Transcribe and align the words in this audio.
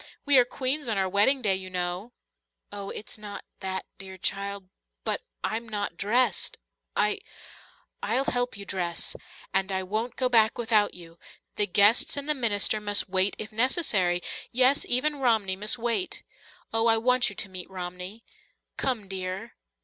We 0.25 0.39
are 0.39 0.45
queens 0.45 0.89
on 0.89 0.97
our 0.97 1.07
wedding 1.07 1.43
day, 1.43 1.53
you 1.53 1.69
know." 1.69 2.13
"Oh, 2.71 2.89
it's 2.89 3.19
not 3.19 3.45
that, 3.59 3.85
dear 3.99 4.17
child 4.17 4.67
but 5.03 5.21
I'm 5.43 5.69
not 5.69 5.95
dressed 5.95 6.57
I" 6.95 7.19
"I'll 8.01 8.23
help 8.25 8.57
you 8.57 8.65
dress. 8.65 9.15
And 9.53 9.71
I 9.71 9.83
won't 9.83 10.15
go 10.15 10.27
back 10.27 10.57
without 10.57 10.95
you. 10.95 11.19
The 11.55 11.67
guests 11.67 12.17
and 12.17 12.27
the 12.27 12.33
minister 12.33 12.81
must 12.81 13.09
wait 13.09 13.35
if 13.37 13.51
necessary 13.51 14.23
yes, 14.51 14.87
even 14.89 15.17
Romney 15.19 15.55
must 15.55 15.77
wait. 15.77 16.23
Oh, 16.73 16.87
I 16.87 16.97
want 16.97 17.29
you 17.29 17.35
to 17.35 17.49
meet 17.49 17.69
Romney. 17.69 18.23
Come, 18.77 19.07
dear." 19.07 19.53